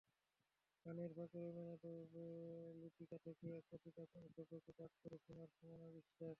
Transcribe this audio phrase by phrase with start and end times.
[0.85, 1.99] গানের ফাঁকে রবীন্দ্রনাথের
[2.81, 6.29] লিপিকা থেকে কথিকা অংশটুকু পাঠ করে শোনান সুমনা বিশ্বাস।